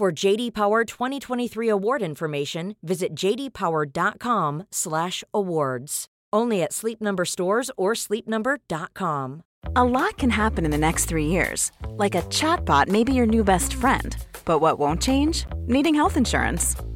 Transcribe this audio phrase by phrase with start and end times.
[0.00, 6.06] For JD Power 2023 award information, visit jdpower.com/awards.
[6.32, 9.42] Only at Sleep Number stores or sleepnumber.com.
[9.76, 13.26] A lot can happen in the next three years, like a chatbot may be your
[13.26, 14.16] new best friend.
[14.46, 15.44] But what won't change?
[15.66, 16.76] Needing health insurance.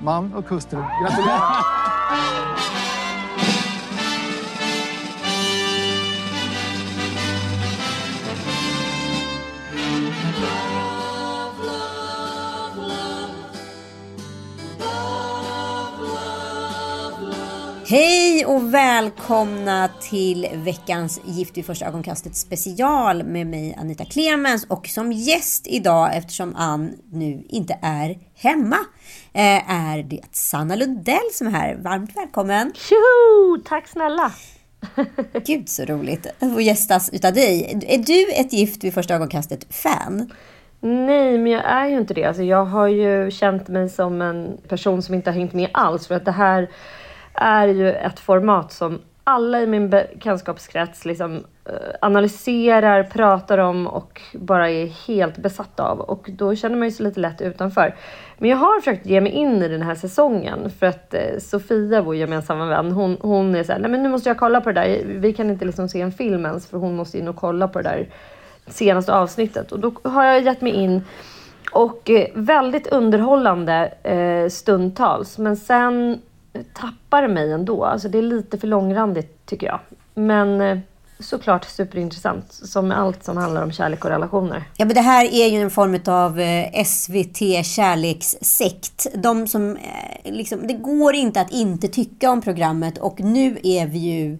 [0.00, 0.78] man och hustru.
[1.02, 1.64] Gratulerar!
[17.86, 24.86] Hej och välkomna till veckans Gift vid första ögonkastet special med mig Anita Clemens och
[24.86, 28.76] som gäst idag eftersom Ann nu inte är hemma
[29.32, 31.74] eh, är det Sanna Lundell som är här.
[31.74, 32.72] Varmt välkommen!
[32.74, 33.62] Tjoho!
[33.64, 34.32] Tack snälla!
[35.46, 37.82] Gud så roligt att få gästas utav dig.
[37.88, 40.32] Är du ett Gift vid första ögonkastet-fan?
[40.80, 42.24] Nej, men jag är ju inte det.
[42.24, 46.06] Alltså, jag har ju känt mig som en person som inte har hängt med alls
[46.06, 46.68] för att det här
[47.34, 54.20] är ju ett format som alla i min bekantskapskrets liksom, eh, analyserar, pratar om och
[54.34, 56.00] bara är helt besatta av.
[56.00, 57.94] Och då känner man ju sig lite lätt utanför.
[58.38, 62.02] Men jag har försökt ge mig in i den här säsongen för att eh, Sofia,
[62.02, 64.80] vår gemensamma vän, hon, hon är såhär, nej men nu måste jag kolla på det
[64.80, 65.02] där.
[65.04, 67.82] Vi kan inte liksom se en film ens för hon måste in och kolla på
[67.82, 68.08] det där
[68.66, 69.72] senaste avsnittet.
[69.72, 71.02] Och då har jag gett mig in
[71.72, 73.94] och eh, väldigt underhållande
[74.50, 75.38] stundtals.
[75.38, 76.22] Men sen
[76.72, 77.84] tappar mig ändå.
[77.84, 79.80] Alltså det är lite för långrandigt tycker jag.
[80.14, 80.78] Men eh,
[81.18, 84.64] såklart superintressant, som med allt som handlar om kärlek och relationer.
[84.76, 89.06] Ja, men det här är ju en form av eh, SVT kärlekssekt.
[89.14, 93.86] De som, eh, liksom, det går inte att inte tycka om programmet och nu är
[93.86, 94.38] vi ju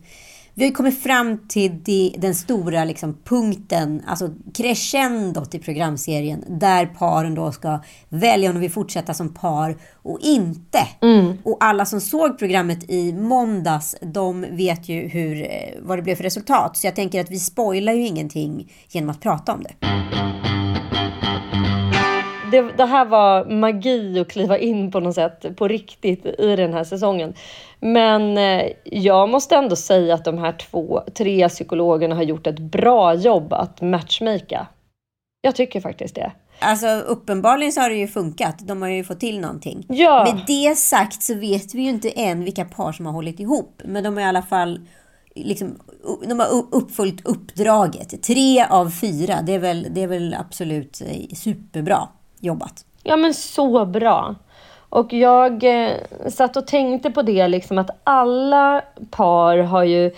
[0.55, 6.87] vi har kommit fram till de, den stora liksom, punkten, alltså crescendot i programserien, där
[6.87, 10.79] paren då ska välja om de vill fortsätta som par och inte.
[11.03, 11.39] Mm.
[11.45, 15.49] Och alla som såg programmet i måndags, de vet ju hur, eh,
[15.83, 16.77] vad det blev för resultat.
[16.77, 19.75] Så jag tänker att vi spoilar ju ingenting genom att prata om det
[22.55, 26.73] det, det, här var magi att kliva in på något sätt på riktigt i den
[26.73, 27.35] här säsongen.
[27.81, 32.59] Men eh, jag måste ändå säga att de här två, tre psykologerna har gjort ett
[32.59, 34.67] bra jobb att matchmaka.
[35.41, 36.33] Jag tycker faktiskt det.
[36.59, 38.59] Alltså uppenbarligen så har det ju funkat.
[38.59, 39.87] De har ju fått till någonting.
[39.89, 40.25] Ja.
[40.25, 43.83] Med det sagt så vet vi ju inte än vilka par som har hållit ihop.
[43.85, 44.81] Men de har i alla fall
[45.35, 45.79] liksom,
[46.29, 48.23] de har uppfyllt uppdraget.
[48.23, 52.09] Tre av fyra, det är väl, det är väl absolut eh, superbra
[52.45, 52.85] jobbat.
[53.03, 54.35] Ja men så bra.
[54.89, 55.91] Och jag eh,
[56.29, 60.11] satt och tänkte på det liksom att alla par har ju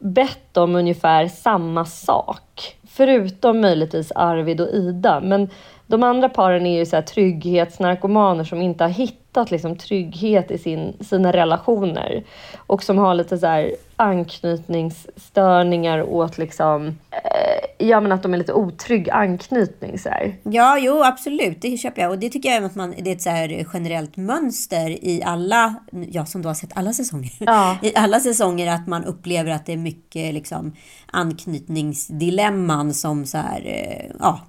[0.00, 2.76] bett om ungefär samma sak.
[2.88, 5.20] Förutom möjligtvis Arvid och Ida.
[5.20, 5.50] Men
[5.86, 10.58] de andra paren är ju så här trygghetsnarkomaner som inte har hittat liksom trygghet i
[10.58, 12.24] sin, sina relationer.
[12.66, 17.47] Och som har lite så här anknytningsstörningar åt liksom, eh,
[17.78, 20.36] ja men att de är lite otrygg anknytning så här.
[20.42, 22.10] Ja, jo absolut, det köper jag.
[22.10, 25.74] Och det tycker jag att man, det är ett så här generellt mönster i alla,
[26.10, 27.76] jag som då har sett alla säsonger, ja.
[27.82, 30.72] i alla säsonger att man upplever att det är mycket liksom
[31.06, 34.40] anknytningsdilemman som så här, eh, ja,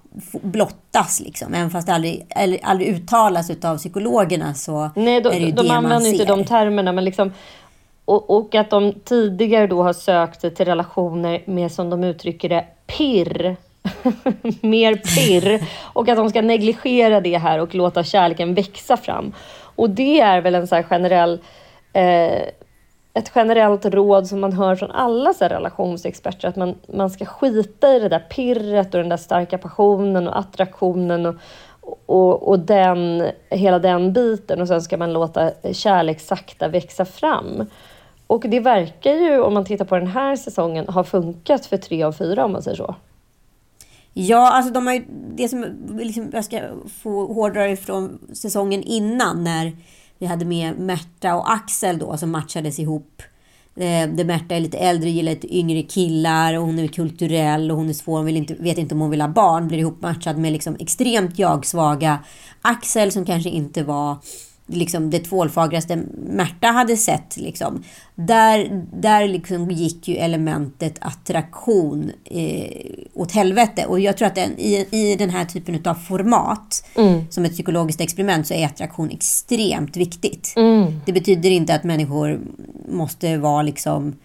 [0.42, 1.54] blottas liksom.
[1.54, 2.28] Även fast det aldrig,
[2.64, 6.12] aldrig uttalas av psykologerna så Nej, de, är det ju de det använder man ser.
[6.12, 7.32] inte de termerna men liksom
[8.10, 12.50] och, och, att de tidigare då har sökt sig till relationer med, som de uttrycker
[12.50, 13.56] det, pirr.
[14.62, 15.64] Mer pirr.
[15.94, 19.34] Och att de ska negligera det här och låta kärleken växa fram.
[19.76, 21.40] Och det är väl en så generell
[21.94, 22.42] eh,
[23.14, 27.96] ett generellt råd som man hör från alla så relationsexperter, att man, man ska skita
[27.96, 31.36] i det där pirret och den där starka passionen och attraktionen och,
[32.06, 37.66] och, och den, hela den biten och sen ska man låta kärlek sakta växa fram.
[38.30, 42.04] Och det verkar ju, om man tittar på den här säsongen, ha funkat för tre
[42.04, 42.96] av fyra om man säger så.
[44.14, 45.06] Ja, alltså de har ju,
[45.36, 45.66] det som
[46.00, 46.62] liksom, jag ska
[47.02, 49.72] få hårdra ifrån säsongen innan när
[50.18, 53.22] vi hade med Märta och Axel då som matchades ihop.
[53.76, 57.78] Eh, där Märta är lite äldre, gillar lite yngre killar och hon är kulturell och
[57.78, 59.68] hon är svår, hon vill inte, vet inte om hon vill ha barn.
[59.68, 62.20] Blir ihopmatchad med liksom extremt jag-svaga
[62.62, 64.18] Axel som kanske inte var
[64.70, 66.00] liksom det tvålfagraste
[66.30, 67.38] Märta hade sett.
[67.38, 67.84] Liksom.
[68.16, 72.72] Där, där liksom gick ju elementet attraktion eh,
[73.14, 73.86] åt helvete.
[73.86, 77.22] Och jag tror att den, i, i den här typen av format, mm.
[77.30, 80.54] som ett psykologiskt experiment, så är attraktion extremt viktigt.
[80.56, 81.02] Mm.
[81.06, 82.40] Det betyder inte att människor
[82.88, 84.16] måste vara liksom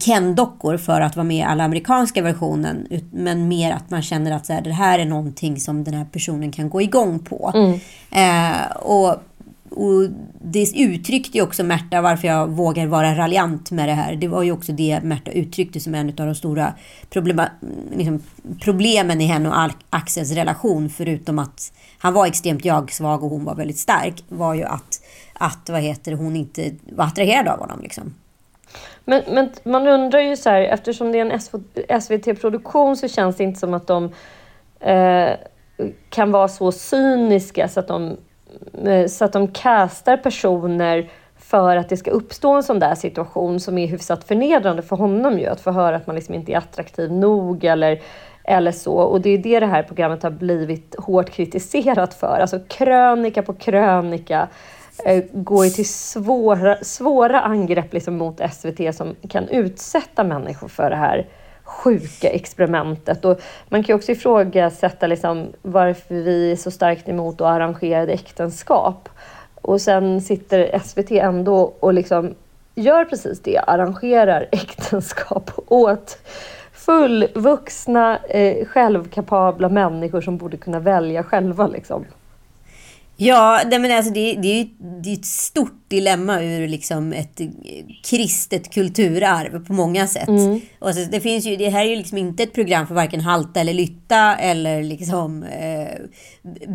[0.00, 2.86] Ken-dockor för att vara med i alla amerikanska versionen.
[3.10, 6.04] Men mer att man känner att så här, det här är någonting som den här
[6.04, 7.52] personen kan gå igång på.
[7.54, 7.80] Mm.
[8.10, 9.16] Eh, och
[9.72, 10.08] och
[10.40, 14.16] det uttryckte ju också Märta varför jag vågar vara raljant med det här.
[14.16, 16.74] Det var ju också det Märta uttryckte som en av de stora
[17.10, 17.48] problema,
[17.96, 18.22] liksom,
[18.60, 20.88] problemen i henne och Axels relation.
[20.88, 24.24] Förutom att han var extremt jag-svag och hon var väldigt stark.
[24.28, 25.02] Var ju att,
[25.32, 27.80] att vad heter hon inte var attraherad av honom.
[27.82, 28.14] Liksom.
[29.04, 31.30] Men, men man undrar ju så här, eftersom det är
[31.88, 34.12] en SVT-produktion så känns det inte som att de
[34.80, 35.30] eh,
[36.10, 38.16] kan vara så cyniska så att de
[38.86, 43.60] Eh, så att de castar personer för att det ska uppstå en sån där situation
[43.60, 45.46] som är hyfsat förnedrande för honom ju.
[45.46, 48.02] Att få höra att man liksom inte är attraktiv nog eller,
[48.44, 48.94] eller så.
[48.94, 52.38] Och det är det det här programmet har blivit hårt kritiserat för.
[52.40, 54.48] Alltså krönika på krönika
[55.04, 60.90] eh, går ju till svåra, svåra angrepp liksom mot SVT som kan utsätta människor för
[60.90, 61.26] det här
[61.72, 63.24] sjuka experimentet.
[63.24, 69.08] Och man kan också ifrågasätta liksom varför vi är så starkt emot att arrangerade äktenskap.
[69.54, 72.34] Och sen sitter SVT ändå och liksom
[72.74, 76.18] gör precis det, arrangerar äktenskap åt
[76.72, 81.66] fullvuxna, eh, självkapabla människor som borde kunna välja själva.
[81.66, 82.04] Liksom.
[83.24, 84.68] Ja, det, men alltså det, det, är ju
[85.02, 87.40] det är ett stort dilemma ur liksom ett
[88.04, 90.28] kristet kulturarv på många sätt.
[90.28, 90.60] Mm.
[90.78, 93.20] Och så, det, finns ju, det här är ju liksom inte ett program för varken
[93.20, 95.98] halta eller lytta eller liksom eh,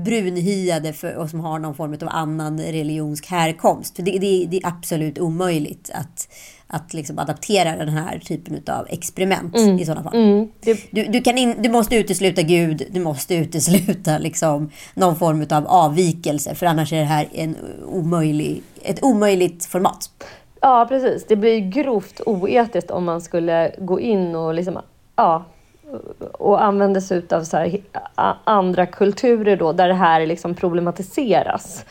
[0.03, 3.95] brunhyade för, och som har någon form av annan religionsk härkomst.
[3.95, 6.27] För det, det, det är absolut omöjligt att
[6.68, 9.80] att liksom adaptera den här typen av experiment mm.
[9.80, 10.16] i sådana fall.
[10.16, 10.48] Mm.
[10.92, 15.68] Du, du, kan in, du måste utesluta Gud, du måste utesluta liksom någon form av
[15.68, 17.56] avvikelse för annars är det här en
[17.86, 20.10] omöjlig, ett omöjligt format.
[20.62, 21.25] Ja, precis.
[21.28, 24.80] Det blir grovt oetiskt om man skulle gå in och liksom,
[25.16, 25.46] ja,
[26.31, 27.81] och använda sig av så här,
[28.44, 31.86] andra kulturer då, där det här liksom problematiseras.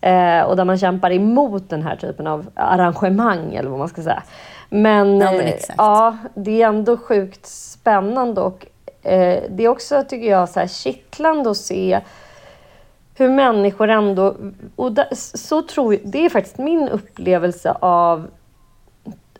[0.00, 4.02] Eh, och där man kämpar emot den här typen av arrangemang eller vad man ska
[4.02, 4.22] säga.
[4.68, 8.66] Men, ja, men eh, ja det är ändå sjukt spännande och
[9.02, 12.00] eh, det är också, tycker jag, så här kittlande att se
[13.14, 14.34] hur människor ändå...
[14.76, 18.26] Och där, så tror jag, det är faktiskt min upplevelse av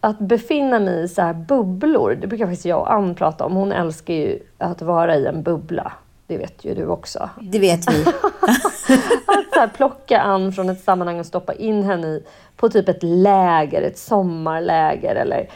[0.00, 2.18] att befinna mig i så här bubblor.
[2.20, 3.52] Det brukar faktiskt jag och Ann prata om.
[3.52, 5.92] Hon älskar ju att vara i en bubbla.
[6.28, 7.30] Det vet ju du också.
[7.40, 8.02] Det vet vi.
[9.26, 12.22] att så här, plocka Ann från ett sammanhang och stoppa in henne i,
[12.56, 15.48] på typ ett läger, ett sommarläger eller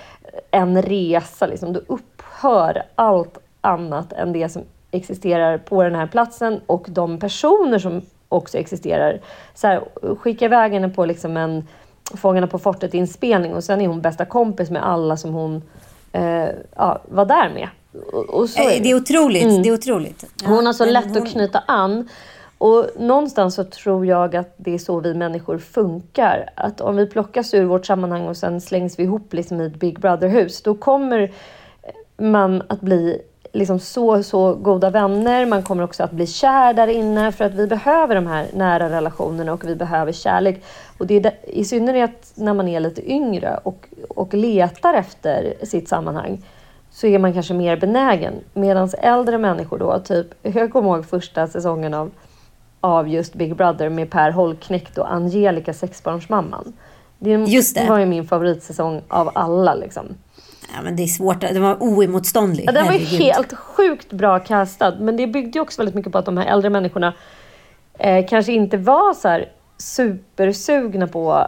[0.50, 1.46] en resa.
[1.46, 1.72] Liksom.
[1.72, 7.78] Då upphör allt annat än det som existerar på den här platsen och de personer
[7.78, 9.20] som också existerar.
[9.54, 9.82] Så här,
[10.16, 11.68] skicka iväg henne på liksom en
[12.16, 15.62] Fångarna på fortet-inspelning och sen är hon bästa kompis med alla som hon
[16.12, 17.68] eh, ja, var där med.
[18.28, 18.78] Och, så är det.
[18.78, 19.42] det är otroligt.
[19.42, 19.62] Mm.
[19.62, 20.24] Det är otroligt.
[20.42, 21.22] Ja, hon har så lätt hon...
[21.22, 22.08] att knyta an.
[22.58, 26.50] Och någonstans så tror jag att det är så vi människor funkar.
[26.54, 29.76] Att om vi plockas ur vårt sammanhang och sen slängs vi ihop liksom i ett
[29.76, 31.32] Big Brother-hus, då kommer
[32.16, 33.22] man att bli
[33.52, 35.46] liksom så, så goda vänner.
[35.46, 38.90] Man kommer också att bli kär där inne för att vi behöver de här nära
[38.90, 40.62] relationerna och vi behöver kärlek.
[40.98, 45.54] Och det är där, i synnerhet när man är lite yngre och, och letar efter
[45.62, 46.42] sitt sammanhang
[46.92, 48.34] så är man kanske mer benägen.
[48.54, 52.10] Medan äldre människor då, typ, jag kommer ihåg första säsongen av,
[52.80, 56.72] av just Big Brother med Per Holknekt och Angelica, sexbarnsmamman.
[57.18, 57.88] Det, just det.
[57.88, 59.74] var ju min favoritsäsong av alla.
[59.74, 60.06] Liksom.
[60.74, 61.40] Ja, men det är svårt.
[61.40, 62.64] Det var oemotståndlig.
[62.66, 64.94] Ja, den var ju helt sjukt bra castad.
[65.00, 67.14] Men det byggde ju också väldigt mycket på att de här äldre människorna
[67.98, 71.46] eh, kanske inte var så här supersugna på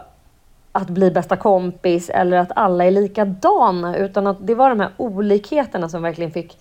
[0.75, 4.91] att bli bästa kompis eller att alla är likadana utan att det var de här
[4.97, 6.57] olikheterna som verkligen fick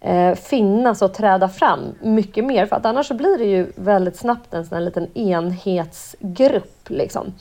[0.00, 2.66] eh, finnas och träda fram mycket mer.
[2.66, 6.88] För att annars så blir det ju väldigt snabbt en sån här liten enhetsgrupp.
[6.88, 7.32] Liksom.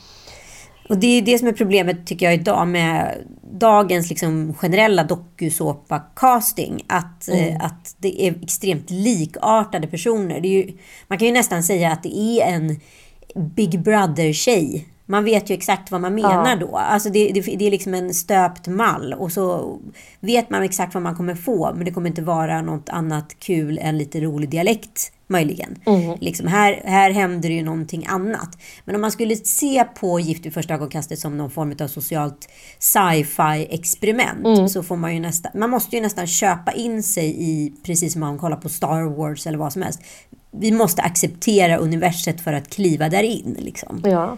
[0.89, 3.17] Och det är det som är problemet tycker jag idag med
[3.51, 6.85] dagens liksom generella dokusåpa-casting.
[6.87, 7.55] Att, mm.
[7.55, 10.39] eh, att det är extremt likartade personer.
[10.39, 10.71] Ju,
[11.07, 12.79] man kan ju nästan säga att det är en
[13.35, 16.55] Big Brother-tjej man vet ju exakt vad man menar ja.
[16.55, 16.77] då.
[16.77, 19.77] Alltså det, det, det, är liksom en stöpt mall och så
[20.19, 23.79] vet man exakt vad man kommer få men det kommer inte vara något annat kul
[23.81, 25.75] än lite rolig dialekt möjligen.
[25.85, 26.17] Mm.
[26.21, 28.57] Liksom här, här händer det ju någonting annat.
[28.85, 32.49] Men om man skulle se på Gift vid första ögonkastet som någon form av socialt
[32.79, 34.69] sci-fi experiment mm.
[34.69, 38.19] så får man ju nästan, man måste ju nästan köpa in sig i, precis som
[38.19, 40.01] man kollar på Star Wars eller vad som helst.
[40.51, 43.57] Vi måste acceptera universet för att kliva där in.
[43.59, 44.01] Liksom.
[44.03, 44.37] Ja.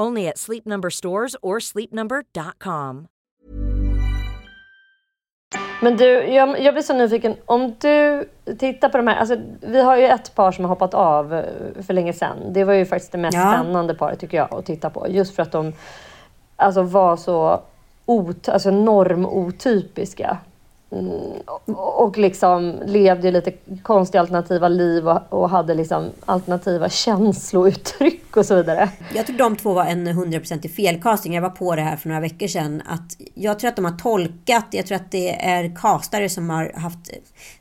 [0.00, 3.06] Only at Sleep Number stores or sleepnumber.com.
[5.82, 7.34] Men du, jag, jag blir så nyfiken.
[7.44, 8.28] Om du
[8.58, 9.16] tittar på de här.
[9.16, 11.44] Alltså, vi har ju ett par som har hoppat av eh,
[11.86, 12.36] för länge sedan.
[12.52, 13.52] Det var ju faktiskt det mest ja.
[13.52, 15.06] spännande paret tycker jag att titta på.
[15.08, 15.72] Just för att de
[16.56, 17.60] alltså, var så
[18.06, 20.38] ot, alltså, normotypiska.
[20.90, 21.32] Mm,
[21.76, 23.52] och liksom levde lite
[23.82, 28.88] konstiga alternativa liv och, och, hade liksom alternativa känslouttryck och så vidare.
[29.14, 31.34] Jag tror de två var en hundraprocentig felcasting.
[31.34, 32.82] Jag var på det här för några veckor sedan.
[32.86, 36.72] Att jag tror att de har tolkat, jag tror att det är castare som har
[36.76, 37.10] haft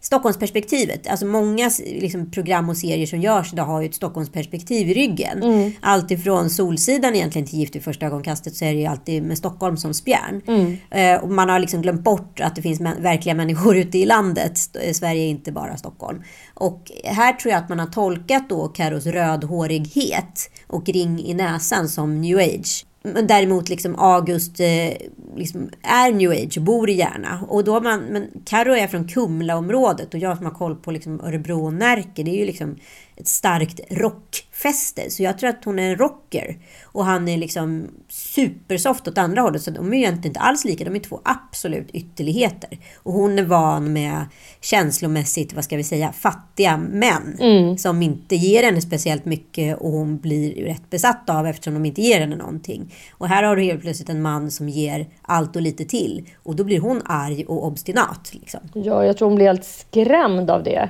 [0.01, 1.07] Stockholmsperspektivet.
[1.07, 5.43] Alltså många liksom, program och serier som görs idag har ju ett Stockholmsperspektiv i ryggen.
[5.43, 5.71] Mm.
[5.81, 9.38] Allt ifrån Solsidan egentligen till Gift i första ögonkastet så är det ju alltid med
[9.38, 10.41] Stockholm som spjärn.
[10.47, 10.77] Mm.
[10.91, 14.57] Eh, och man har liksom glömt bort att det finns verkliga människor ute i landet.
[14.93, 16.23] Sverige är inte bara Stockholm.
[16.60, 21.89] Och här tror jag att man har tolkat då Karos rödhårighet och ring i näsan
[21.89, 22.86] som new age.
[23.01, 24.94] Men däremot liksom August eh,
[25.36, 27.46] liksom är new age och bor i Järna.
[27.48, 31.22] Och då man, men Karo är från Kumlaområdet och jag som har koll på liksom
[31.22, 32.75] Örebro och Närke, det är ju liksom
[33.19, 35.09] ett starkt rockfäste.
[35.09, 36.57] Så jag tror att hon är en rocker.
[36.83, 39.61] Och han är liksom supersoft åt andra hållet.
[39.61, 40.83] Så de är ju egentligen inte alls lika.
[40.83, 42.79] De är två absolut ytterligheter.
[42.95, 44.25] Och hon är van med
[44.61, 47.38] känslomässigt, vad ska vi säga, fattiga män.
[47.39, 47.77] Mm.
[47.77, 52.01] Som inte ger henne speciellt mycket och hon blir rätt besatt av eftersom de inte
[52.01, 52.93] ger henne någonting.
[53.11, 56.29] Och här har du helt plötsligt en man som ger allt och lite till.
[56.43, 58.29] Och då blir hon arg och obstinat.
[58.33, 58.59] Liksom.
[58.73, 60.89] Ja, jag tror hon blir helt skrämd av det.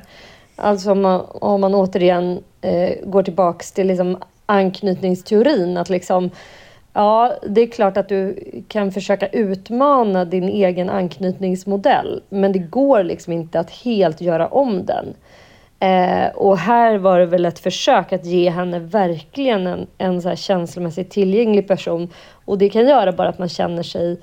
[0.61, 5.77] Alltså om man, om man återigen eh, går tillbaks till liksom anknytningsteorin.
[5.77, 6.29] Att liksom,
[6.93, 8.35] ja, det är klart att du
[8.67, 12.23] kan försöka utmana din egen anknytningsmodell.
[12.29, 15.13] Men det går liksom inte att helt göra om den.
[15.79, 20.29] Eh, och här var det väl ett försök att ge henne verkligen en, en så
[20.29, 22.09] här känslomässigt tillgänglig person.
[22.45, 24.19] Och det kan göra bara att man känner sig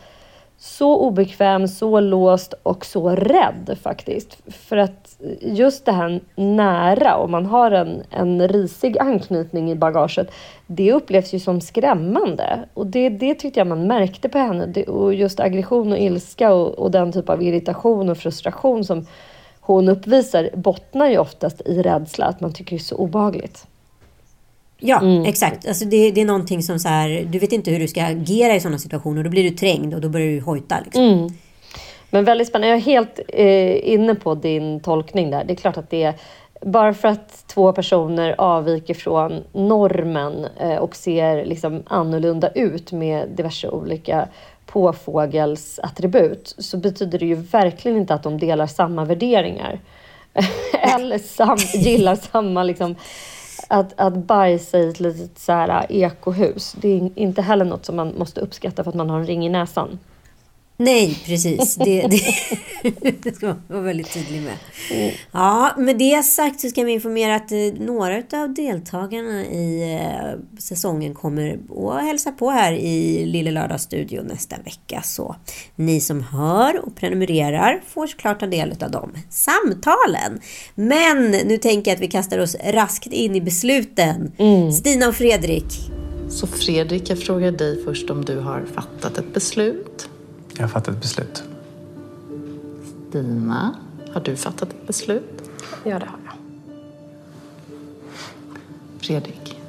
[0.59, 4.39] så obekväm, så låst och så rädd faktiskt.
[4.47, 10.31] För att just det här nära, om man har en, en risig anknytning i bagaget,
[10.67, 12.69] det upplevs ju som skrämmande.
[12.75, 14.67] Och det, det tyckte jag man märkte på henne.
[14.67, 19.07] Det, och just aggression och ilska och, och den typ av irritation och frustration som
[19.61, 23.67] hon uppvisar bottnar ju oftast i rädsla, att man tycker det är så obehagligt.
[24.79, 25.25] Ja, mm.
[25.25, 25.69] exakt.
[25.69, 28.55] Alltså det, det, är någonting som så här, du vet inte hur du ska agera
[28.55, 29.25] i sådana situationer.
[29.25, 30.81] Då blir du trängd och då börjar du hojta.
[30.85, 31.03] Liksom.
[31.03, 31.29] Mm.
[32.11, 32.69] Men väldigt spännande.
[32.69, 35.45] Jag är helt eh, inne på din tolkning där.
[35.45, 36.15] Det är klart att det är
[36.61, 43.29] bara för att två personer avviker från normen eh, och ser liksom annorlunda ut med
[43.29, 44.29] diverse olika
[44.67, 49.81] påfågelsattribut så betyder det ju verkligen inte att de delar samma värderingar.
[50.73, 52.95] Eller sam, gillar samma liksom,
[53.69, 57.85] att, att bajsa i ett litet så här, eh, ekohus, det är inte heller något
[57.85, 59.99] som man måste uppskatta för att man har en ring i näsan.
[60.79, 61.75] Nej, precis.
[61.75, 64.57] Det, det, det ska man vara väldigt tydlig med.
[65.33, 70.59] Ja, med det sagt så ska vi informera att eh, några av deltagarna i eh,
[70.59, 75.03] säsongen kommer att hälsa på här i Lille Lördagsstudio nästa vecka.
[75.05, 75.37] Så
[75.77, 80.41] ni som hör och prenumererar får såklart ta del av de samtalen.
[80.75, 84.33] Men nu tänker jag att vi kastar oss raskt in i besluten.
[84.73, 85.65] Stina och Fredrik.
[86.29, 90.09] Så Fredrik, jag frågar dig först om du har fattat ett beslut.
[90.57, 91.45] Jag har fattat ett beslut.
[93.09, 93.77] Stina,
[94.13, 95.51] har du fattat ett beslut?
[95.85, 96.35] Ja, det har jag.
[98.99, 99.61] Fredrik,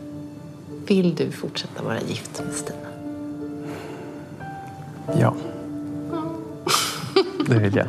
[0.88, 2.80] vill du fortsätta vara gift med Stina?
[5.20, 5.36] Ja.
[7.48, 7.88] Det vill jag.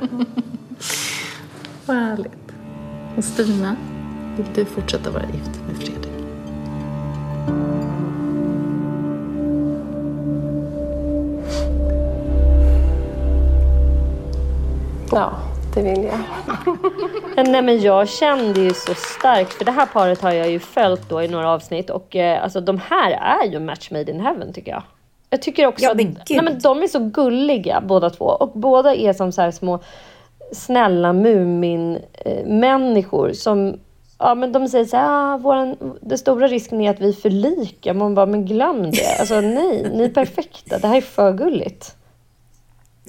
[1.86, 2.52] Vad härligt.
[3.16, 3.76] Och Stina,
[4.36, 6.07] vill du fortsätta vara gift med Fredrik?
[15.12, 15.30] Ja,
[15.74, 16.18] det vill jag.
[17.48, 21.08] Nej, men jag kände ju så starkt, för det här paret har jag ju följt
[21.08, 24.52] då i några avsnitt och eh, alltså de här är ju match made in heaven
[24.52, 24.82] tycker jag.
[25.30, 26.16] Jag tycker också Ja, att men gud.
[26.30, 29.78] nej, men de är så gulliga båda två och båda är som så här små
[30.52, 33.76] snälla Mumin-människor som
[34.20, 37.94] Ja men de säger så här, ah, våran, den stora risken är att vi förlikar.
[37.94, 39.16] Man bara, men glöm det.
[39.20, 40.78] Alltså nej, ni är perfekta.
[40.78, 41.94] Det här är för gulligt.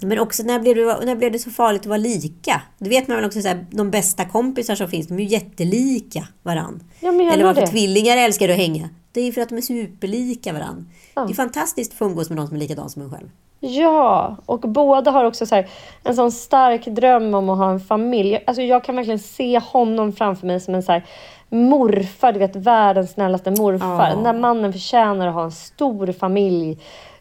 [0.01, 2.61] Men också när blev, det, när blev det så farligt att vara lika?
[2.77, 5.25] Det vet man väl också, så här, de bästa kompisar som finns, de är ju
[5.25, 6.83] jättelika varann.
[6.99, 7.67] Ja, Eller varför det.
[7.67, 8.89] tvillingar älskar att hänga.
[9.11, 10.89] Det är ju för att de är superlika varann.
[11.15, 11.25] Ja.
[11.25, 13.27] Det är fantastiskt att få umgås med någon som är likadan som en själv.
[13.59, 15.69] Ja, och båda har också så här,
[16.03, 18.43] en sån stark dröm om att ha en familj.
[18.47, 21.05] Alltså jag kan verkligen se honom framför mig som en så här
[21.49, 24.09] morfar, du vet världens snällaste morfar.
[24.09, 24.15] Ja.
[24.15, 26.79] Den där mannen förtjänar att ha en stor familj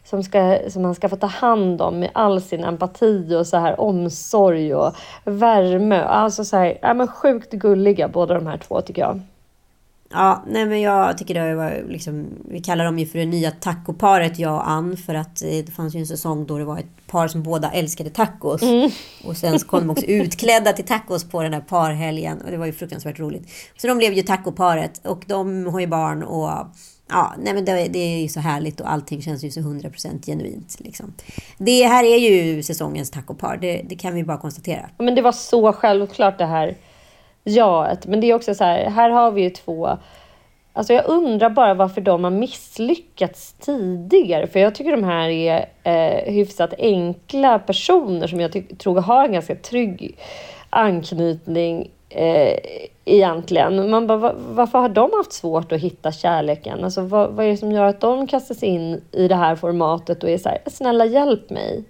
[0.09, 3.57] som, ska, som han ska få ta hand om med all sin empati och så
[3.57, 6.01] här omsorg och värme.
[6.01, 9.21] Alltså så här, ja, men sjukt gulliga båda de här två tycker jag.
[10.11, 13.51] Ja, nej men jag tycker det var liksom, vi kallar dem ju för det nya
[13.51, 16.77] tacoparet jag och Ann för att eh, det fanns ju en säsong då det var
[16.79, 18.61] ett par som båda älskade tacos.
[19.25, 22.57] Och sen så kom de också utklädda till tacos på den där parhelgen och det
[22.57, 23.49] var ju fruktansvärt roligt.
[23.77, 26.49] Så de blev ju tacoparet och de har ju barn och
[27.09, 30.25] ja, nej men det, det är ju så härligt och allting känns ju så 100%
[30.25, 31.13] genuint liksom.
[31.57, 34.89] Det här är ju säsongens tacopar, det, det kan vi bara konstatera.
[34.97, 36.75] Men det var så självklart det här
[37.43, 38.05] jaet.
[38.05, 39.97] Men det är också så här, här har vi ju två
[40.73, 44.47] Alltså jag undrar bara varför de har misslyckats tidigare.
[44.47, 49.33] För jag tycker de här är eh, hyfsat enkla personer som jag tror har en
[49.33, 50.17] ganska trygg
[50.69, 52.59] anknytning eh,
[53.15, 53.89] egentligen.
[53.89, 56.83] Man bara, va- varför har de haft svårt att hitta kärleken?
[56.83, 59.55] Alltså vad, vad är det som gör att de kastar sig in i det här
[59.55, 61.83] formatet och är så här, snälla hjälp mig.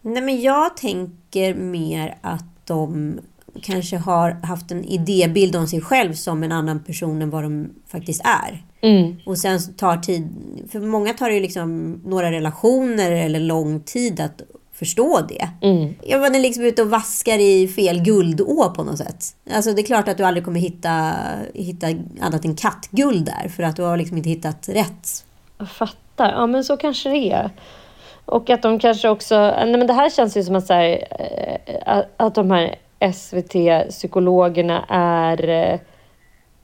[0.00, 3.18] Nej, men jag tänker mer att de
[3.62, 7.70] kanske har haft en idébild om sig själv som en annan person än vad de
[7.86, 8.62] faktiskt är.
[9.26, 10.28] Och sen tar tid,
[10.72, 14.42] för många tar det ju liksom några relationer eller lång tid att
[14.78, 15.48] förstå det.
[16.02, 19.24] Jag var liksom ute och vaskar i fel guldå på något sätt.
[19.52, 21.12] Alltså det är klart att du aldrig kommer hitta,
[21.54, 21.86] hitta
[22.20, 25.24] annat än kattguld där för att du har liksom inte hittat rätt.
[25.58, 26.30] Jag fattar.
[26.32, 27.50] Ja, men så kanske det är.
[28.24, 29.34] Och att de kanske också...
[29.40, 31.04] Nej, men det här känns ju som att, så här,
[31.86, 32.74] eh, att- de här
[33.12, 35.48] SVT-psykologerna är...
[35.48, 35.80] eh,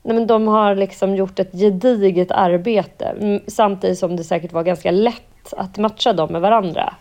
[0.07, 4.63] Nej, men de har liksom gjort ett gediget arbete mm, samtidigt som det säkert var
[4.63, 6.95] ganska lätt att matcha dem med varandra.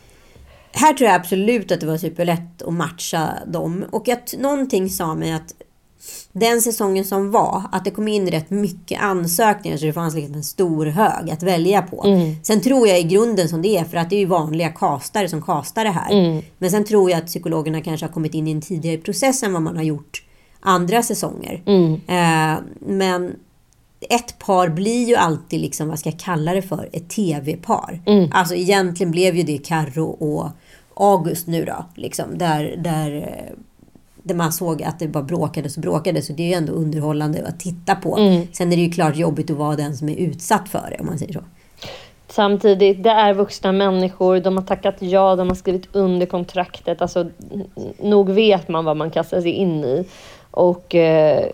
[0.75, 3.85] Här tror jag absolut att det var superlätt att matcha dem.
[3.91, 5.53] Och att någonting sa mig att
[6.31, 10.35] den säsongen som var, att det kom in rätt mycket ansökningar så det fanns liksom
[10.35, 12.03] en stor hög att välja på.
[12.43, 15.29] Sen tror jag i grunden som det är, för att det är ju vanliga kastare
[15.29, 16.13] som kastar det här.
[16.57, 19.53] Men sen tror jag att psykologerna kanske har kommit in i en tidigare process än
[19.53, 20.23] vad man har gjort
[20.59, 21.61] andra säsonger.
[22.07, 23.35] Eh, men
[24.09, 28.01] ett par blir ju alltid, liksom, vad ska jag kalla det för, ett tv-par.
[28.31, 30.49] Alltså egentligen blev ju det Karro och
[30.95, 31.85] August nu då.
[31.95, 33.53] Liksom, där, där, eh,
[34.23, 36.27] där man såg att det bara bråkades och bråkades.
[36.27, 38.15] Så det är ju ändå underhållande att titta på.
[38.51, 41.05] Sen är det ju klart jobbigt att vara den som är utsatt för det, om
[41.05, 41.43] man säger så.
[42.27, 47.01] Samtidigt, det är vuxna människor, de har tackat ja, de har skrivit under kontraktet.
[47.01, 47.29] Alltså,
[47.99, 50.05] nog vet man vad man kastar sig in i.
[50.51, 51.45] Och eh,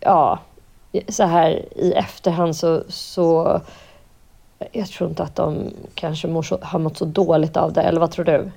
[0.00, 0.38] ja,
[1.08, 3.60] så här i efterhand så, så
[4.72, 8.10] jag tror inte att de kanske så, har mått så dåligt av det, eller vad
[8.10, 8.50] tror du?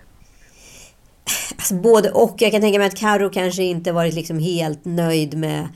[1.55, 2.35] Alltså både och.
[2.37, 5.67] Jag kan tänka mig att Karo kanske inte varit liksom helt nöjd med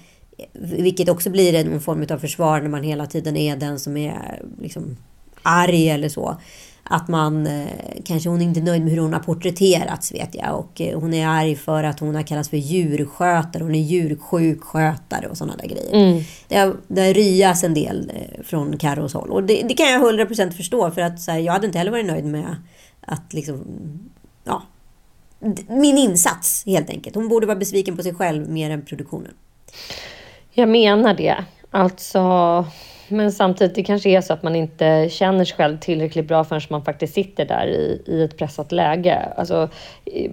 [0.54, 4.42] vilket också blir en form av försvar när man hela tiden är den som är
[4.62, 4.98] liksom
[5.44, 6.38] arg eller så.
[6.84, 7.68] att man eh,
[8.06, 11.14] kanske hon är inte nöjd med hur hon har porträtterats vet jag och eh, hon
[11.14, 15.68] är arg för att hon har kallats för djurskötare, hon är djursjukskötare och sådana där
[15.68, 15.94] grejer.
[15.94, 16.24] Mm.
[16.48, 19.92] Det, har, det har ryas en del eh, från Carros håll och det, det kan
[19.92, 22.56] jag 100% förstå för att här, jag hade inte heller varit nöjd med
[23.02, 23.64] att liksom,
[24.44, 24.64] ja,
[25.68, 27.16] min insats helt enkelt.
[27.16, 29.34] Hon borde vara besviken på sig själv mer än produktionen.
[30.52, 31.36] Jag menar det.
[31.72, 32.66] Alltså,
[33.08, 36.62] men samtidigt, det kanske är så att man inte känner sig själv tillräckligt bra förrän
[36.70, 39.34] man faktiskt sitter där i, i ett pressat läge.
[39.38, 39.70] Alltså,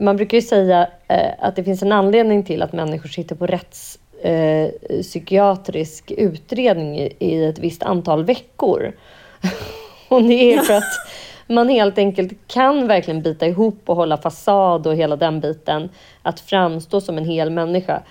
[0.01, 3.47] man brukar ju säga eh, att det finns en anledning till att människor sitter på
[3.47, 8.93] rättspsykiatrisk eh, utredning i, i ett visst antal veckor.
[10.09, 10.85] Och det är för att
[11.51, 15.89] man helt enkelt kan verkligen bita ihop och hålla fasad och hela den biten.
[16.23, 18.03] Att framstå som en hel människa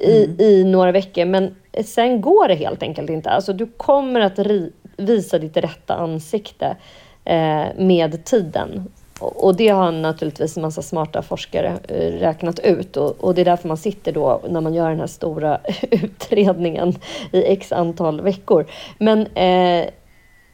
[0.00, 1.24] i, i några veckor.
[1.24, 3.30] Men sen går det helt enkelt inte.
[3.30, 6.76] Alltså, du kommer att ri, visa ditt rätta ansikte
[7.24, 8.88] eh, med tiden.
[9.20, 12.96] Och, och det har naturligtvis en massa smarta forskare eh, räknat ut.
[12.96, 16.94] Och, och det är därför man sitter då när man gör den här stora utredningen
[17.32, 18.66] i x antal veckor.
[18.98, 19.88] Men eh,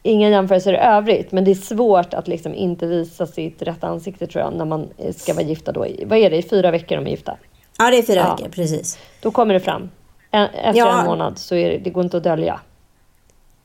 [0.07, 4.27] inga jämförelser i övrigt, men det är svårt att liksom inte visa sitt rätta ansikte
[4.27, 5.87] tror jag, när man ska vara gifta då.
[6.07, 7.37] Vad är det, i fyra veckor de är gifta?
[7.79, 8.35] Ja, det är fyra Ja.
[8.37, 8.99] veckor, precis.
[9.23, 9.90] Då kommer det fram.
[10.31, 11.01] Efter Ja.
[11.01, 12.61] en månad så är det, det går inte att dölja.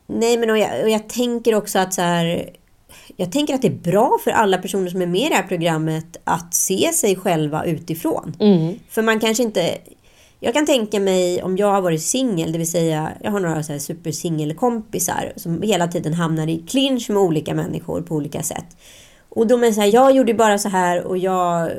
[0.08, 2.50] Nej, men och jag, och jag tänker också att så här...
[3.18, 5.48] Jag tänker att det är bra för alla personer som är med i det här
[5.48, 8.36] programmet att se sig själva utifrån.
[8.40, 8.80] Mm.
[8.90, 9.78] För man kanske inte...
[10.40, 13.64] Jag kan tänka mig om jag har varit singel, det vill säga jag har några
[13.64, 18.78] så här supersingelkompisar som hela tiden hamnar i clinch med olika människor på olika sätt.
[19.30, 21.72] Och de är så här, jag gjorde bara så här och jag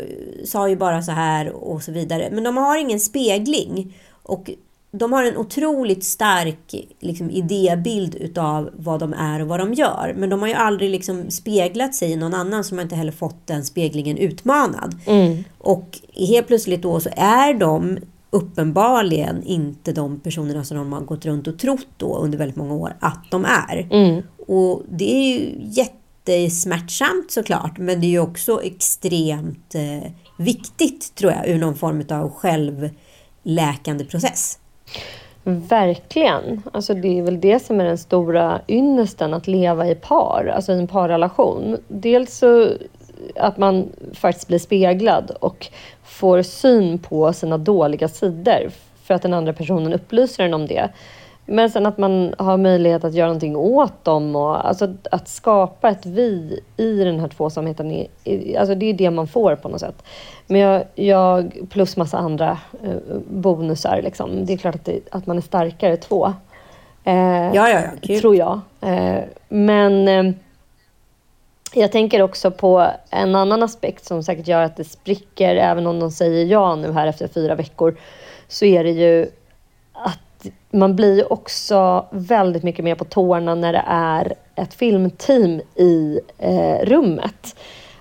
[0.44, 2.29] sa ju bara så här och så vidare.
[2.33, 3.96] Men de har ingen spegling.
[4.23, 4.51] Och
[4.92, 10.14] de har en otroligt stark liksom, idébild utav vad de är och vad de gör.
[10.16, 13.46] Men de har ju aldrig liksom, speglat sig i någon annan som inte heller fått
[13.46, 14.99] den speglingen utmanad.
[15.07, 15.44] Mm.
[15.59, 17.99] Och helt plötsligt då så är de
[18.30, 22.74] uppenbarligen inte de personerna som de har gått runt och trott då under väldigt många
[22.74, 23.88] år att de är.
[23.90, 24.22] Mm.
[24.46, 31.32] Och det är ju jättesmärtsamt såklart, men det är ju också extremt eh, viktigt tror
[31.32, 34.58] jag ur någon form av självläkande process.
[35.44, 36.62] Verkligen.
[36.72, 40.72] Alltså det är väl det som är den stora ynnesten, att leva i par, alltså
[40.72, 41.76] i en parrelation.
[41.88, 42.68] Dels så
[43.37, 45.66] att man faktiskt blir speglad och
[46.04, 48.70] får syn på sina dåliga sidor
[49.04, 50.88] för att den andra personen upplyser en om det.
[51.46, 55.88] Men sen att man har möjlighet att göra någonting åt dem och alltså att skapa
[55.88, 57.90] ett vi i den här tvåsamheten.
[58.24, 60.02] är- Alltså det är det man får på något sätt.
[60.46, 62.90] Men jag, jag plus massa andra eh,
[63.30, 64.46] bonusar liksom.
[64.46, 66.26] Det är klart att, det, att man är starkare två.
[67.04, 67.14] Eh,
[67.54, 68.20] Ja, ja, ja.
[68.20, 68.61] Tror jag.
[68.80, 70.33] Eh, men eh,
[71.74, 76.00] jag tänker också på en annan aspekt som säkert gör att det spricker, även om
[76.00, 77.96] de säger ja nu här efter fyra veckor,
[78.48, 79.30] så är det ju
[79.92, 86.20] att man blir också väldigt mycket mer på tårna när det är ett filmteam i
[86.38, 87.56] eh, rummet.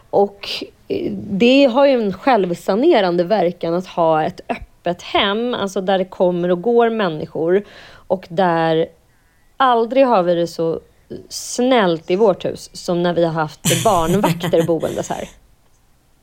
[0.10, 0.48] Och
[0.88, 6.06] eh, det har ju en självsanerande verkan att ha ett öppet hem, alltså där det
[6.06, 8.88] kommer och går människor och där
[9.58, 10.80] aldrig har vi det så
[11.30, 15.30] snällt i vårt hus som när vi har haft barnvakter boendes här.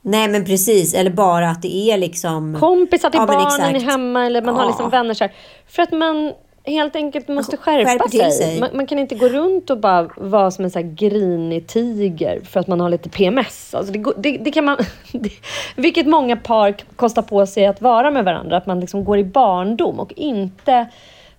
[0.02, 2.56] Nej men precis, eller bara att det är liksom...
[2.60, 4.68] Kompisar till Ja, barnen är hemma eller man har Ja.
[4.68, 5.32] liksom vänner så här.
[5.68, 6.32] För att man
[6.64, 8.30] helt enkelt måste skärpa sig.
[8.32, 8.60] sig.
[8.60, 12.40] Man, man kan inte gå runt och bara vara som en så här grinig tiger
[12.44, 13.74] för att man har lite PMS.
[13.74, 14.76] Alltså det, det, det kan man,
[15.12, 15.30] det,
[15.76, 18.56] vilket många par kostar på sig att vara med varandra.
[18.56, 20.86] Att man liksom går i barndom och inte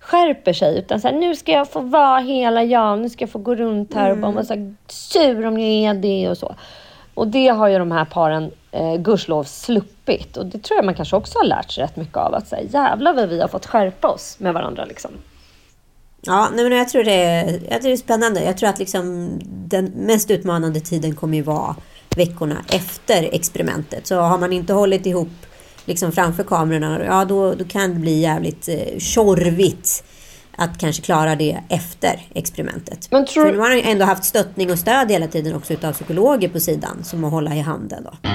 [0.08, 3.30] skärper sig utan så här, nu ska jag få vara hela jag, nu ska jag
[3.30, 6.38] få gå runt här och bara vara så här sur om jag är det och
[6.38, 6.54] så.
[7.14, 10.36] Och det har ju de här paren eh, gudskelov sluppit.
[10.36, 12.34] Och det tror jag man kanske också har lärt sig rätt mycket av.
[12.34, 15.10] Att säga jävlar vad vi har fått skärpa oss med varandra liksom.
[16.20, 18.44] Ja, nej, men jag tror, det är, jag tror det är spännande.
[18.44, 21.76] Jag tror att liksom den mest utmanande tiden kommer ju vara
[22.16, 24.06] veckorna efter experimentet.
[24.06, 25.28] Så har man inte hållit ihop
[25.88, 30.04] liksom framför kamerorna, ja då, då kan det bli jävligt eh, tjorvigt
[30.56, 33.08] att kanske klara det efter experimentet.
[33.10, 35.92] Men tror- För nu har han ändå haft stöttning och stöd hela tiden också utav
[35.92, 38.04] psykologer på sidan som att hålla i handen.
[38.04, 38.28] Då.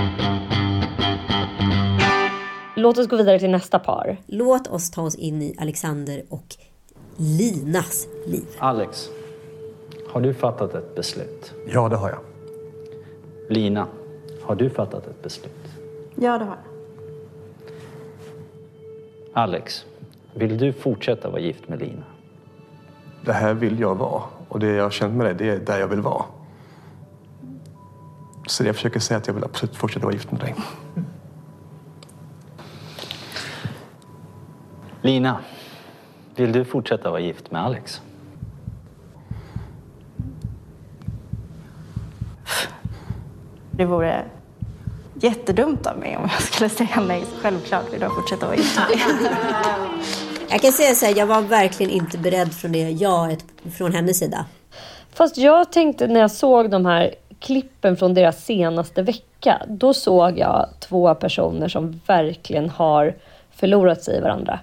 [2.75, 4.17] Låt oss gå vidare till nästa par.
[4.25, 6.55] Låt oss ta oss in i Alexander och
[7.17, 8.45] Linas liv.
[8.59, 9.09] Alex,
[10.13, 11.53] har du fattat ett beslut?
[11.73, 12.19] Ja, det har jag.
[13.49, 13.87] Lina,
[14.41, 15.51] har du fattat ett beslut?
[16.15, 16.72] Ja, det har jag.
[19.35, 19.85] Alex,
[20.33, 22.03] vill du fortsätta vara gift med Lina?
[23.25, 24.23] Det här vill jag vara.
[24.47, 26.25] Och det jag har känt med det, det är där jag vill vara.
[28.47, 30.55] Så det jag försöker säga är att jag vill absolut fortsätta vara gift med dig.
[35.01, 35.39] Lina,
[36.35, 38.01] vill du fortsätta vara gift med Alex?
[43.71, 44.25] Det vore
[45.23, 47.23] jättedumt av mig om jag skulle säga nej.
[47.41, 48.79] Självklart vill jag fortsätta vara gift.
[50.49, 53.45] Jag kan säga så här, jag var verkligen inte beredd från det jaet
[53.77, 54.45] från hennes sida.
[55.13, 60.37] Fast jag tänkte när jag såg de här klippen från deras senaste vecka, då såg
[60.37, 63.15] jag två personer som verkligen har
[63.55, 64.59] förlorat sig i varandra.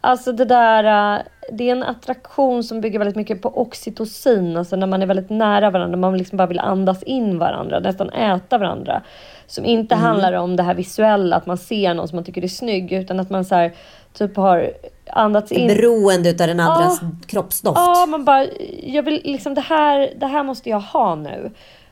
[0.00, 4.76] Alltså det där, äh, det är en attraktion som bygger väldigt mycket på oxytocin, alltså
[4.76, 8.58] när man är väldigt nära varandra, man liksom bara vill andas in varandra, nästan äta
[8.58, 9.02] varandra.
[9.46, 10.06] Som inte Mm.
[10.06, 13.20] handlar om det här visuella, att man ser någon som man tycker är snygg, utan
[13.20, 13.72] att man så här,
[14.12, 14.70] typ har
[15.10, 15.66] andats in.
[15.68, 17.08] Beroende utav den andras Ja.
[17.26, 17.78] kroppsdoft.
[17.78, 18.46] Ja, man bara,
[18.82, 21.50] jag vill liksom det här, det här måste jag ha nu.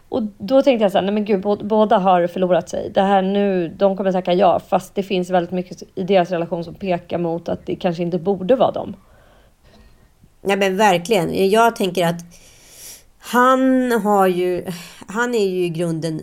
[0.09, 2.91] Och då tänkte jag så här, nej men gud, bå- båda har förlorat sig.
[2.95, 6.65] Det här nu, de kommer tacka ja, fast det finns väldigt mycket i deras relation
[6.65, 8.97] som pekar mot att det kanske inte borde vara dem.
[10.43, 11.51] Nej men verkligen.
[11.51, 12.25] Jag tänker att
[13.19, 14.67] han har ju,
[15.07, 16.23] han är ju i grunden,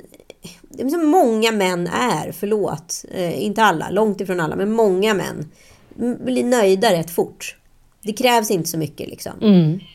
[0.90, 5.52] som många män är, förlåt, eh, inte alla, långt ifrån alla, men många män
[6.26, 7.56] blir nöjda rätt fort.
[8.02, 9.32] Det krävs inte så mycket liksom.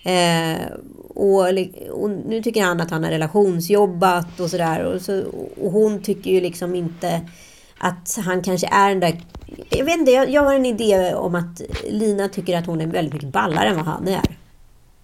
[0.05, 0.73] Eh,
[1.09, 1.41] och,
[1.91, 4.85] och nu tycker han att han har relationsjobbat och sådär.
[4.85, 5.23] Och, så,
[5.61, 7.21] och hon tycker ju liksom inte
[7.85, 9.21] att han kanske är den där...
[9.71, 12.87] Jag vet inte, jag, jag har en idé om att Lina tycker att hon är
[12.87, 14.37] väldigt mycket ballare än vad han är.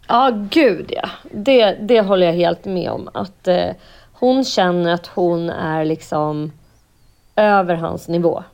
[0.08, 1.08] Ja, gud ja.
[1.32, 3.08] Det, det håller jag helt med om.
[3.14, 3.70] Att eh,
[4.12, 6.52] hon känner att hon är liksom
[7.36, 8.44] över hans nivå.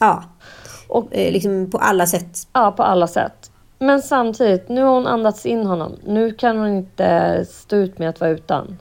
[0.00, 0.24] Ja.
[0.88, 2.48] Och, Eh, liksom på alla sätt.
[2.52, 3.50] Ja, på alla sätt.
[3.78, 5.92] Men samtidigt, nu har hon andats in honom.
[6.06, 8.78] Nu kan hon inte stå ut med att vara utan.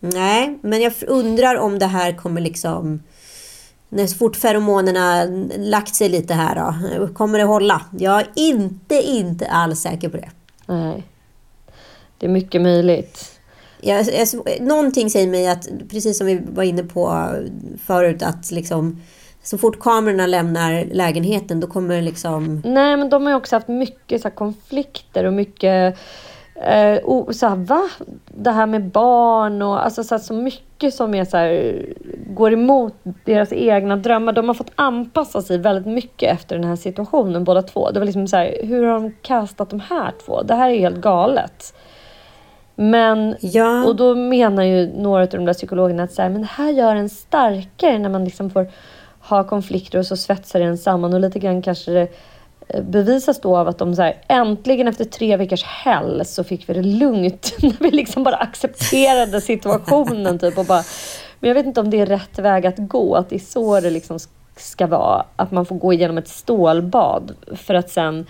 [0.00, 3.02] Nej, men jag undrar om det här kommer liksom...
[3.94, 5.24] När så fort feromonerna
[5.58, 7.08] lagt sig lite här då.
[7.08, 7.82] Kommer det hålla?
[7.98, 10.30] Jag är inte, inte alls säker på det.
[10.66, 11.02] Nej.
[12.18, 13.40] Det är mycket möjligt.
[13.80, 14.28] Jag, jag,
[14.60, 17.30] någonting säger mig att, precis som vi var inne på
[17.86, 19.02] förut, att liksom
[19.42, 22.62] så fort kamerorna lämnar lägenheten då kommer liksom...
[22.64, 25.98] Nej, men de har ju också haft mycket så konflikter och mycket...
[26.66, 27.82] Eh, och, så här, va?
[28.26, 31.82] Det här med barn och alltså, så, här, så mycket som är så här,
[32.26, 32.94] går emot
[33.24, 34.32] deras egna drömmar.
[34.32, 37.90] De har fått anpassa sig väldigt mycket efter den här situationen båda två.
[37.90, 40.42] Det var liksom så här, hur har de kastat de här två?
[40.42, 41.74] Det här är helt galet.
[42.74, 43.84] Men, Ja.
[43.84, 46.70] och då menar ju några av de där psykologerna att så här, men det här
[46.70, 48.66] gör en starkare när man liksom får
[49.20, 52.08] ha konflikter och så svetsar den samman och lite grann kanske det
[52.80, 56.74] bevisas då av att de så här, äntligen efter tre veckors häll så fick vi
[56.74, 57.54] det lugnt.
[57.62, 60.82] När vi liksom bara accepterade situationen typ och bara,
[61.40, 63.80] men jag vet inte om det är rätt väg att gå, att det är så
[63.80, 64.18] det liksom
[64.56, 65.26] ska vara.
[65.36, 68.26] Att man får gå igenom ett stålbad för att sen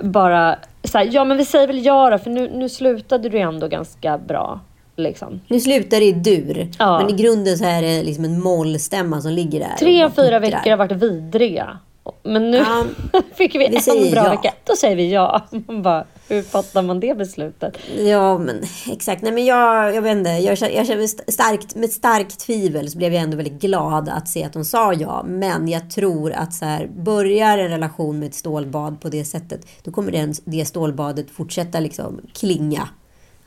[0.00, 3.38] bara så här, ja men vi säger väl ja då, för nu, nu slutade du
[3.38, 4.60] ändå ganska bra.
[4.96, 5.40] Liksom.
[5.48, 6.68] Nu slutar det i dur.
[6.78, 6.98] Ja.
[6.98, 9.76] Men i grunden så är det liksom en mollstämma som ligger där.
[9.78, 11.78] Tre, fyra veckor har varit vidriga.
[12.22, 12.84] Men nu Ja,
[13.34, 14.30] fick vi, vi en bra ja.
[14.30, 14.52] vecka.
[14.64, 15.46] Då säger vi ja.
[15.66, 17.76] Man bara, hur fattar man det beslutet?
[17.98, 19.22] Ja, men exakt.
[19.22, 20.30] Nej, men jag, jag vet inte.
[20.30, 24.28] Jag, jag känner st- starkt, med starkt tvivel så blev jag ändå väldigt glad att
[24.28, 25.22] se att de sa ja.
[25.26, 29.66] Men jag tror att så här, börjar en relation med ett stålbad på det sättet,
[29.82, 32.88] då kommer den, det stålbadet fortsätta liksom klinga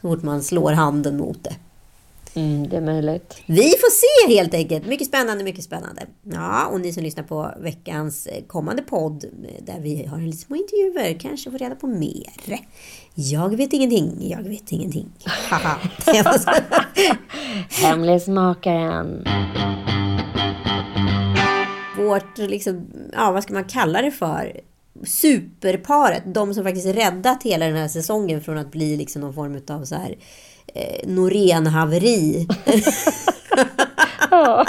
[0.01, 1.53] så fort man slår handen mot det.
[2.35, 3.41] Mm, det är möjligt.
[3.45, 4.85] Vi får se helt enkelt.
[4.85, 6.05] Mycket spännande, mycket spännande.
[6.23, 10.37] Ja, och ni som lyssnar på veckans eh, kommande podd eh, där vi har lite
[10.37, 12.29] små intervjuer kanske får reda på mer.
[13.15, 15.11] Jag vet ingenting, jag vet ingenting.
[17.69, 19.25] Hemlighetsmakaren.
[21.97, 24.61] Vårt, liksom, ja vad ska man kalla det för?
[25.05, 29.61] Superparet, de som faktiskt räddat hela den här säsongen från att bli liksom någon form
[29.67, 30.15] av så här
[30.73, 32.47] eh, Norén-haveri.
[34.31, 34.65] Ja.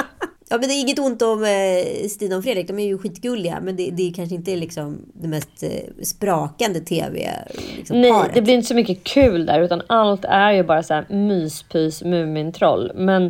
[0.49, 3.59] Ja men det är inget ont om eh, Stina och Fredrik, de är ju skitgulliga.
[3.63, 7.31] Men det, det är kanske inte liksom det mest eh, sprakande tv
[7.77, 8.31] liksom, Nej, paret.
[8.35, 12.03] det blir inte så mycket kul där utan allt är ju bara så här myspys,
[12.03, 12.93] Mumintroll.
[12.95, 13.25] Men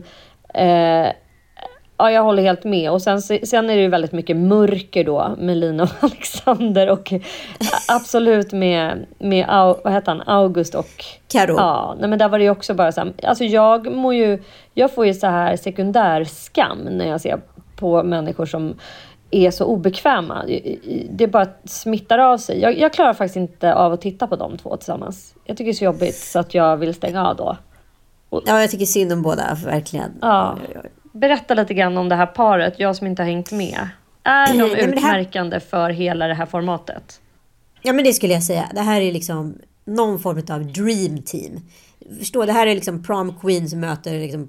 [0.54, 1.12] eh,
[2.02, 2.90] ja, jag håller helt med.
[2.90, 7.12] Och sen, sen är det ju väldigt mycket mörker då med Lina och Alexander och
[7.88, 9.46] absolut med, med
[9.84, 10.22] vad heter han?
[10.26, 11.54] August och Karo.
[11.56, 14.42] Ja, nej, men där var det ju också bara så här, alltså jag mår ju,
[14.74, 17.40] jag får ju så här sekundärskam när jag ser
[17.76, 18.74] på människor som
[19.30, 20.44] är så obekväma.
[21.10, 22.60] Det bara smittar av sig.
[22.60, 25.34] Jag, jag klarar faktiskt inte av att titta på de två tillsammans.
[25.44, 27.56] Jag tycker det är så jobbigt så att jag vill stänga av då.
[28.30, 30.10] Ja, jag tycker synd om båda, verkligen.
[30.20, 30.58] Ja.
[31.12, 33.88] Berätta lite grann om det här paret, jag som inte har hängt med.
[34.24, 37.20] Är de det utmärkande för hela det här formatet?
[37.82, 38.68] Ja, men det skulle jag säga.
[38.74, 41.60] Det här är liksom någon form av dream team.
[42.18, 44.48] Förstå, det här är liksom prom queen som möter liksom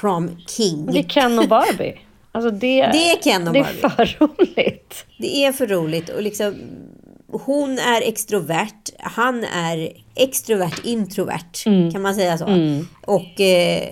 [0.00, 0.86] prom king.
[0.92, 1.94] Det är Ken och Barbie.
[2.32, 3.96] Alltså det, Det är Ken och det är Barbie.
[3.96, 5.06] för roligt.
[5.18, 6.54] Det är för roligt och liksom
[7.32, 11.66] hon är extrovert, han är extrovert introvert.
[11.66, 11.90] Mm.
[11.90, 12.44] Kan man säga så?
[13.06, 13.88] Och, eh,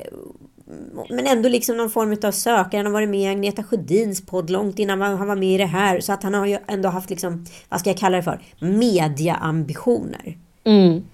[1.08, 2.78] men ändå liksom någon form av sökare.
[2.78, 5.66] Han har varit med i Agneta Sjödins podd långt innan han var med i det
[5.66, 6.00] här.
[6.00, 10.38] Så att han har ju ändå haft, liksom, vad ska jag kalla det för, mediaambitioner.
[10.64, 11.04] Mm.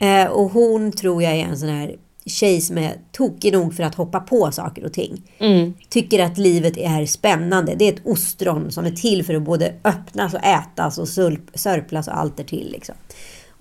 [0.00, 3.82] Eh, och hon tror jag är en sån här tjej som är tokig nog för
[3.82, 5.30] att hoppa på saker och ting.
[5.38, 5.74] Mm.
[5.88, 7.74] Tycker att livet är spännande.
[7.74, 12.08] Det är ett ostron som är till för att både öppnas och ätas och sörplas
[12.08, 12.72] och allt är till.
[12.72, 12.94] Liksom.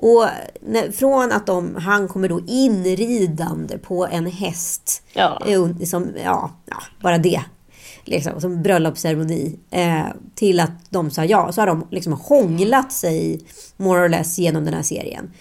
[0.01, 0.25] Och
[0.61, 5.03] när, från att de, han kommer då inridande på en häst.
[5.13, 5.41] Ja.
[5.47, 7.41] eh, Som, ja, ja, bara det.
[8.05, 9.59] Liksom, som bröllopsceremoni.
[9.71, 11.51] Eh, till att de sa ja.
[11.51, 13.39] Så har de liksom hånglat sig
[13.77, 15.31] more or less genom den här serien.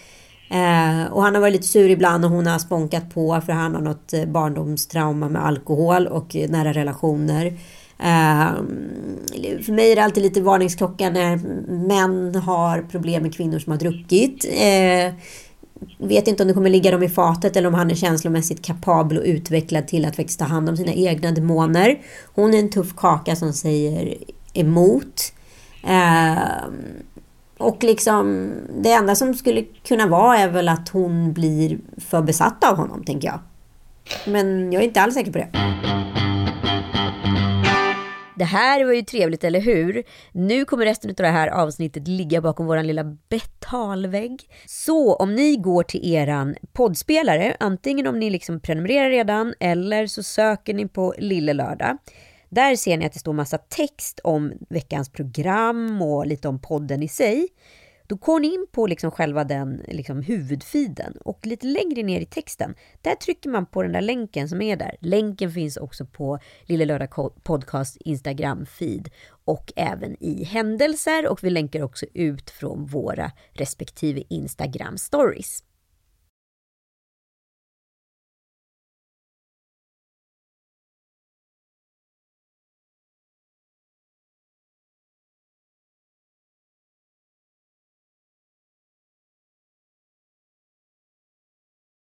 [0.51, 3.75] Eh, och han har varit lite sur ibland och hon har sponkat på för han
[3.75, 7.59] har något eh, barndomstrauma med alkohol och eh, nära relationer.
[8.03, 8.55] Eh,
[9.63, 11.37] för mig är det alltid lite varningsklocka när
[11.89, 14.45] män har problem med kvinnor som har druckit.
[14.45, 15.15] Eh,
[15.99, 19.19] vet inte om det kommer ligga dem i fatet eller om han är känslomässigt kapabel
[19.19, 22.01] och utvecklad till att faktiskt ta hand om sina egna demoner.
[22.35, 24.15] Hon är en tuff kaka som säger
[24.53, 25.33] emot.
[25.85, 26.65] Eh,
[27.59, 32.65] och liksom det enda som skulle kunna vara är väl att hon blir för besatt
[32.65, 33.39] av honom, tänker jag.
[34.27, 36.10] Men jag är inte alls säker på det.
[38.41, 40.03] Det här var ju trevligt, eller hur?
[40.33, 44.43] Nu kommer resten av det här avsnittet ligga bakom vår lilla betalvägg.
[44.67, 50.23] Så om ni går till eran poddspelare, antingen om ni liksom prenumererar redan eller så
[50.23, 51.99] söker ni på Lille Lördag.
[52.49, 57.03] Där ser ni att det står massa text om veckans program och lite om podden
[57.03, 57.49] i sig.
[58.11, 62.27] Då går ni in på liksom själva den liksom huvudfiden och lite längre ner i
[62.27, 64.97] texten, där trycker man på den där länken som är där.
[65.01, 69.11] Länken finns också på Lille Lördag Podcast Instagram-feed
[69.45, 75.63] och även i händelser och vi länkar också ut från våra respektive Instagram-stories.